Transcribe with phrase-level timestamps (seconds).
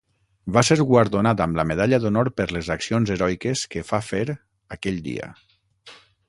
[0.53, 4.23] Va ser guardonat amb la Medalla d'Honor per les accions heroiques que fa fer
[4.79, 5.31] aquell dia.